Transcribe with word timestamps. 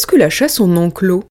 Qu'est-ce 0.00 0.06
que 0.06 0.16
la 0.16 0.30
chasse 0.30 0.60
en 0.60 0.76
enclos 0.76 1.24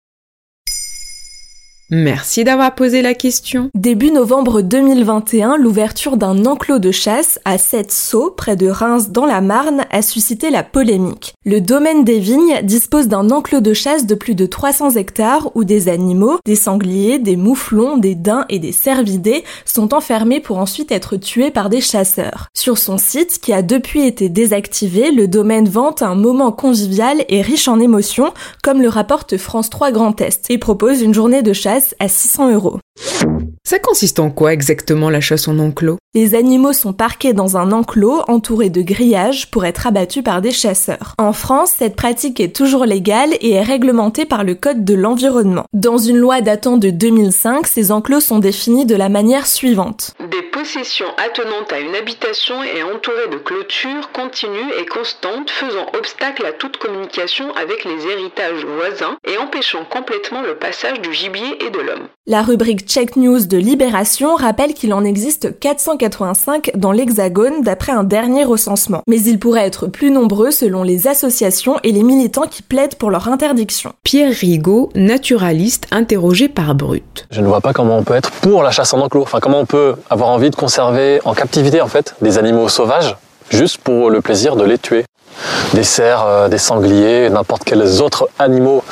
Merci 1.92 2.44
d'avoir 2.44 2.75
posé 2.75 3.01
la 3.01 3.16
question. 3.16 3.72
Début 3.74 4.12
novembre 4.12 4.62
2021, 4.62 5.58
l'ouverture 5.58 6.17
d'un 6.17 6.46
enclos 6.46 6.78
de 6.78 6.92
chasse 6.92 7.40
à 7.46 7.58
Sept-Sceaux, 7.58 8.30
près 8.30 8.55
de 8.55 8.68
Reims 8.68 9.10
dans 9.10 9.26
la 9.26 9.42
Marne, 9.42 9.86
a 9.90 10.04
suscité 10.04 10.52
la 10.52 10.62
polémique. 10.62 11.34
Le 11.46 11.62
domaine 11.62 12.04
des 12.04 12.20
vignes 12.20 12.62
dispose 12.62 13.08
d'un 13.08 13.32
enclos 13.32 13.62
de 13.62 13.73
chasse 13.73 14.05
de 14.05 14.14
plus 14.14 14.36
de 14.36 14.46
300 14.46 14.91
hectares 14.98 15.50
où 15.55 15.64
des 15.64 15.90
animaux, 15.90 16.38
des 16.46 16.55
sangliers, 16.55 17.18
des 17.18 17.36
mouflons, 17.36 17.98
des 17.98 18.14
daims 18.14 18.46
et 18.50 18.60
des 18.60 18.71
cervidés 18.71 19.44
sont 19.66 19.96
enfermés 19.96 20.42
pour 20.42 20.60
ensuite 20.60 20.92
être 20.92 21.18
tués 21.18 21.50
par 21.50 21.70
des 21.70 21.82
chasseurs. 21.82 22.50
Sur 22.54 22.78
son 22.78 23.00
site, 23.00 23.40
qui 23.42 23.52
a 23.52 23.64
depuis 23.64 24.06
été 24.06 24.30
désactivé, 24.30 25.10
le 25.10 25.27
domaine 25.27 25.68
vante 25.68 26.04
un 26.04 26.13
moment 26.13 26.52
convivial 26.52 27.26
et 27.30 27.41
riche 27.41 27.68
en 27.68 27.80
émotions, 27.80 28.32
comme 28.62 28.80
le 28.80 28.90
rapporte 28.90 29.38
France 29.38 29.71
3 29.71 29.91
Grand 29.91 30.21
Est, 30.21 30.52
et 30.52 30.60
propose 30.60 31.02
une 31.02 31.16
journée 31.16 31.41
de 31.41 31.52
chasse 31.52 31.79
à 32.00 32.08
600 32.08 32.54
euros. 32.54 32.80
Ça 33.64 33.78
consiste 33.78 34.20
en 34.20 34.32
quoi 34.32 34.52
exactement 34.54 35.10
la 35.10 35.22
chasse 35.22 35.48
en 35.48 35.60
enclos? 35.60 35.98
Les 36.16 36.34
animaux 36.34 36.74
sont 36.74 36.92
parqués 36.92 37.34
dans 37.34 37.55
un 37.55 37.72
enclos 37.72 38.24
entouré 38.28 38.72
de 38.72 38.82
grillages 38.82 39.52
pour 39.52 39.64
être 39.64 39.86
abattus 39.86 40.24
par 40.24 40.42
des 40.42 40.50
chasseurs. 40.50 41.14
En 41.20 41.34
France, 41.34 41.74
cette 41.78 41.96
pratique 41.96 42.40
est 42.40 42.55
toujours 42.55 42.86
légale 42.86 43.30
et 43.42 43.52
est 43.52 43.62
réglementée 43.62 44.26
par 44.26 44.44
le 44.44 44.55
Code 44.55 44.84
de 44.84 44.96
l'environnement. 44.96 45.66
Dans 45.74 46.00
une 46.00 46.18
loi 46.18 46.42
datant 46.42 46.78
de 46.78 46.90
2005, 46.90 47.68
ces 47.68 47.91
enclos 47.91 48.22
sont 48.22 48.40
définis 48.40 48.88
de 48.88 48.96
la 48.96 49.08
manière 49.08 49.46
suivante. 49.46 50.16
Des 50.59 50.66
possessions 50.66 51.08
attenantes 51.18 51.72
à 51.72 51.80
une 51.80 51.95
habitation 51.95 52.62
et 52.63 52.84
entourées 52.84 53.30
de 53.31 53.38
clôtures 53.38 54.12
continues 54.12 54.73
et 54.82 54.85
constantes 54.85 55.49
faisant 55.49 55.85
obstacle 55.98 56.45
à 56.45 56.52
toute 56.52 56.76
communication 56.76 57.54
avec 57.54 57.85
les 57.85 58.05
héritages 58.05 58.65
voisins 58.65 59.15
et 59.26 59.37
empêchant 59.37 59.85
complètement 59.90 60.41
le 60.41 60.55
passage 60.55 60.99
du 60.99 61.13
gibier 61.13 61.63
et 61.65 61.70
de 61.70 61.80
l'homme. 61.80 62.07
La 62.27 62.41
rubrique 62.41 62.85
Check 62.85 63.15
News 63.15 63.46
de 63.48 63.57
Libération 63.57 64.35
rappelle 64.35 64.73
qu'il 64.73 64.93
en 64.93 65.03
existe 65.05 65.57
485 65.59 66.71
dans 66.75 66.91
l'Hexagone 66.91 67.61
d'après 67.61 67.93
un 67.93 68.03
dernier 68.03 68.43
recensement. 68.43 69.02
Mais 69.07 69.21
ils 69.21 69.39
pourraient 69.39 69.65
être 69.65 69.87
plus 69.87 70.11
nombreux 70.11 70.52
selon 70.52 70.83
les 70.83 71.07
associations 71.07 71.77
et 71.83 71.91
les 71.91 72.03
militants 72.03 72.47
qui 72.47 72.61
plaident 72.61 72.95
pour 72.95 73.11
leur 73.11 73.30
interdiction. 73.30 73.93
Pierre 74.03 74.33
Rigaud, 74.33 74.89
naturaliste 74.93 75.87
interrogé 75.91 76.49
par 76.49 76.75
Brut. 76.75 77.25
Je 77.31 77.41
ne 77.41 77.47
vois 77.47 77.61
pas 77.61 77.73
comment 77.73 77.97
on 77.97 78.03
peut 78.03 78.13
être 78.13 78.30
pour 78.30 78.61
la 78.61 78.71
chasse 78.71 78.93
en 78.93 78.99
enclos. 78.99 79.23
Enfin, 79.23 79.39
comment 79.39 79.61
on 79.61 79.65
peut 79.65 79.95
avoir 80.09 80.30
envie 80.30 80.48
de 80.50 80.55
conserver 80.55 81.22
en 81.25 81.33
captivité 81.33 81.81
en 81.81 81.88
fait 81.88 82.16
des 82.22 82.38
animaux 82.38 82.69
sauvages 82.69 83.16
juste 83.50 83.78
pour 83.80 84.09
le 84.09 84.22
plaisir 84.22 84.55
de 84.55 84.64
les 84.64 84.78
tuer 84.78 85.05
des 85.73 85.83
cerfs, 85.83 86.25
euh, 86.25 86.47
des 86.47 86.58
sangliers, 86.58 87.30
n'importe 87.30 87.63
quels 87.63 88.02
autres 88.02 88.30
animaux. 88.39 88.83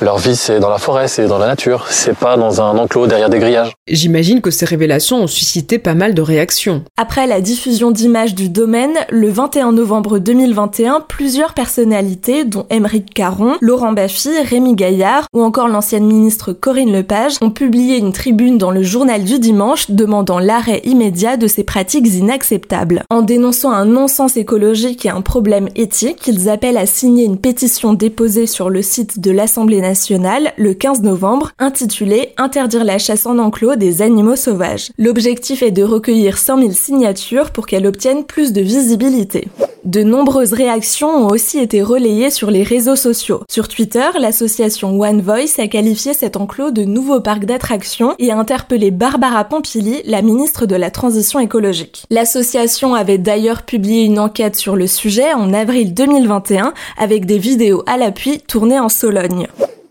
Leur 0.00 0.18
vie, 0.18 0.36
c'est 0.36 0.60
dans 0.60 0.68
la 0.68 0.78
forêt, 0.78 1.08
c'est 1.08 1.26
dans 1.26 1.38
la 1.38 1.46
nature, 1.46 1.86
c'est 1.88 2.16
pas 2.16 2.36
dans 2.36 2.60
un 2.60 2.78
enclos 2.78 3.06
derrière 3.06 3.30
des 3.30 3.38
grillages. 3.38 3.72
J'imagine 3.88 4.40
que 4.40 4.50
ces 4.50 4.66
révélations 4.66 5.22
ont 5.22 5.26
suscité 5.26 5.78
pas 5.78 5.94
mal 5.94 6.14
de 6.14 6.22
réactions. 6.22 6.82
Après 6.96 7.26
la 7.26 7.40
diffusion 7.40 7.90
d'images 7.90 8.34
du 8.34 8.48
domaine, 8.48 8.94
le 9.10 9.30
21 9.30 9.72
novembre 9.72 10.18
2021, 10.18 11.02
plusieurs 11.08 11.54
personnalités, 11.54 12.44
dont 12.44 12.66
Émeric 12.70 13.14
Caron, 13.14 13.54
Laurent 13.60 13.92
Baffy, 13.92 14.30
Rémi 14.42 14.74
Gaillard 14.74 15.26
ou 15.32 15.42
encore 15.42 15.68
l'ancienne 15.68 16.06
ministre 16.06 16.52
Corinne 16.52 16.92
Lepage, 16.92 17.36
ont 17.40 17.50
publié 17.50 17.96
une 17.96 18.12
tribune 18.12 18.58
dans 18.58 18.70
le 18.70 18.82
journal 18.82 19.24
du 19.24 19.38
dimanche 19.38 19.90
demandant 19.90 20.38
l'arrêt 20.38 20.80
immédiat 20.84 21.36
de 21.36 21.46
ces 21.46 21.64
pratiques 21.64 22.06
inacceptables. 22.06 23.02
En 23.10 23.22
dénonçant 23.22 23.70
un 23.70 23.84
non-sens 23.84 24.36
écologique 24.36 25.06
et 25.06 25.10
un 25.10 25.20
problème 25.20 25.68
éthique, 25.74 25.85
qu'ils 25.88 26.48
appellent 26.48 26.76
à 26.76 26.86
signer 26.86 27.24
une 27.24 27.38
pétition 27.38 27.92
déposée 27.92 28.46
sur 28.46 28.70
le 28.70 28.82
site 28.82 29.20
de 29.20 29.30
l'Assemblée 29.30 29.80
nationale 29.80 30.52
le 30.56 30.74
15 30.74 31.02
novembre 31.02 31.52
intitulée 31.58 32.34
Interdire 32.36 32.84
la 32.84 32.98
chasse 32.98 33.26
en 33.26 33.38
enclos 33.38 33.76
des 33.76 34.02
animaux 34.02 34.36
sauvages. 34.36 34.90
L'objectif 34.98 35.62
est 35.62 35.70
de 35.70 35.82
recueillir 35.82 36.38
100 36.38 36.58
000 36.58 36.72
signatures 36.72 37.50
pour 37.50 37.66
qu'elle 37.66 37.86
obtienne 37.86 38.24
plus 38.24 38.52
de 38.52 38.60
visibilité. 38.60 39.48
De 39.86 40.02
nombreuses 40.02 40.52
réactions 40.52 41.08
ont 41.10 41.28
aussi 41.28 41.60
été 41.60 41.80
relayées 41.80 42.30
sur 42.30 42.50
les 42.50 42.64
réseaux 42.64 42.96
sociaux. 42.96 43.44
Sur 43.48 43.68
Twitter, 43.68 44.08
l'association 44.18 45.00
One 45.00 45.22
Voice 45.22 45.60
a 45.60 45.68
qualifié 45.68 46.12
cet 46.12 46.36
enclos 46.36 46.72
de 46.72 46.82
nouveau 46.82 47.20
parc 47.20 47.44
d'attractions 47.44 48.16
et 48.18 48.32
a 48.32 48.36
interpellé 48.36 48.90
Barbara 48.90 49.44
Pompili, 49.44 50.02
la 50.04 50.22
ministre 50.22 50.66
de 50.66 50.74
la 50.74 50.90
Transition 50.90 51.38
écologique. 51.38 52.04
L'association 52.10 52.96
avait 52.96 53.18
d'ailleurs 53.18 53.62
publié 53.62 54.02
une 54.02 54.18
enquête 54.18 54.56
sur 54.56 54.74
le 54.74 54.88
sujet 54.88 55.32
en 55.32 55.54
avril 55.54 55.94
2021 55.94 56.74
avec 56.98 57.24
des 57.24 57.38
vidéos 57.38 57.84
à 57.86 57.96
l'appui 57.96 58.40
tournées 58.40 58.80
en 58.80 58.88
Sologne. 58.88 59.46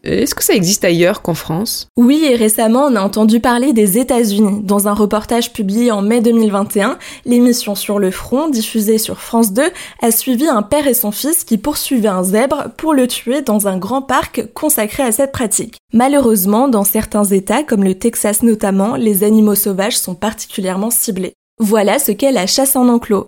Est-ce 0.05 0.35
que 0.35 0.43
ça 0.43 0.53
existe 0.53 0.85
ailleurs 0.85 1.23
qu'en 1.23 1.33
France? 1.33 1.87
Oui, 1.97 2.23
et 2.29 2.35
récemment, 2.35 2.85
on 2.85 2.95
a 2.95 3.01
entendu 3.01 3.39
parler 3.39 3.73
des 3.73 3.97
États-Unis. 3.97 4.61
Dans 4.61 4.87
un 4.87 4.93
reportage 4.93 5.51
publié 5.51 5.91
en 5.91 6.03
mai 6.03 6.21
2021, 6.21 6.99
l'émission 7.25 7.73
Sur 7.73 7.97
le 7.97 8.11
front, 8.11 8.47
diffusée 8.47 8.99
sur 8.99 9.19
France 9.19 9.51
2, 9.51 9.63
a 10.01 10.11
suivi 10.11 10.47
un 10.47 10.61
père 10.61 10.87
et 10.87 10.93
son 10.93 11.11
fils 11.11 11.43
qui 11.43 11.57
poursuivaient 11.57 12.07
un 12.07 12.23
zèbre 12.23 12.65
pour 12.77 12.93
le 12.93 13.07
tuer 13.07 13.41
dans 13.41 13.67
un 13.67 13.77
grand 13.77 14.03
parc 14.03 14.43
consacré 14.53 15.01
à 15.01 15.11
cette 15.11 15.31
pratique. 15.31 15.77
Malheureusement, 15.91 16.67
dans 16.67 16.83
certains 16.83 17.23
États, 17.23 17.63
comme 17.63 17.83
le 17.83 17.95
Texas 17.95 18.43
notamment, 18.43 18.95
les 18.95 19.23
animaux 19.23 19.55
sauvages 19.55 19.97
sont 19.97 20.15
particulièrement 20.15 20.91
ciblés. 20.91 21.33
Voilà 21.59 21.99
ce 21.99 22.11
qu'est 22.11 22.31
la 22.31 22.47
chasse 22.47 22.75
en 22.75 22.89
enclos. 22.89 23.27